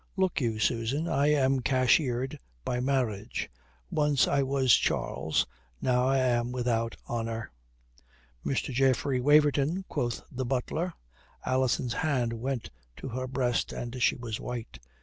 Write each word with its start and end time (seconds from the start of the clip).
"Look 0.17 0.41
you, 0.41 0.57
Susan, 0.57 1.07
I 1.07 1.27
am 1.27 1.59
cashiered 1.59 2.39
by 2.65 2.79
marriage. 2.79 3.51
Once 3.91 4.27
I 4.27 4.41
was 4.41 4.73
Charles. 4.73 5.45
Now 5.79 6.07
I 6.07 6.17
am 6.17 6.51
without 6.51 6.95
honour." 7.07 7.51
"Mr. 8.43 8.73
Geoffrey 8.73 9.21
Waverton," 9.21 9.85
quoth 9.89 10.23
the 10.31 10.43
butler. 10.43 10.93
Alison's 11.45 11.93
hand 11.93 12.33
went 12.33 12.71
to 12.97 13.09
her 13.09 13.27
breast 13.27 13.71
and 13.73 14.01
she 14.01 14.15
was 14.15 14.39
white. 14.39 14.79